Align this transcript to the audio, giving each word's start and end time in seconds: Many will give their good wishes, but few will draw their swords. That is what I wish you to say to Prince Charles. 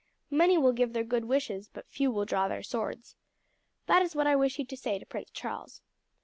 Many 0.31 0.57
will 0.57 0.71
give 0.71 0.93
their 0.93 1.03
good 1.03 1.25
wishes, 1.25 1.67
but 1.71 1.87
few 1.87 2.09
will 2.09 2.25
draw 2.25 2.47
their 2.47 2.63
swords. 2.63 3.15
That 3.85 4.01
is 4.01 4.15
what 4.15 4.25
I 4.25 4.35
wish 4.35 4.57
you 4.57 4.65
to 4.65 4.75
say 4.75 4.97
to 4.97 5.05
Prince 5.05 5.29
Charles. 5.29 5.83